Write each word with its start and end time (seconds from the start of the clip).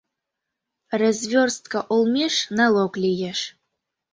Развёрстка 1.01 1.79
олмеш 1.93 2.35
налог 2.57 2.91
лиеш. 3.03 3.39